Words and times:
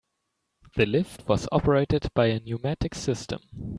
The 0.77 0.87
lift 0.87 1.27
was 1.27 1.47
operated 1.51 2.09
by 2.15 2.25
a 2.29 2.39
pneumatic 2.39 2.95
system. 2.95 3.39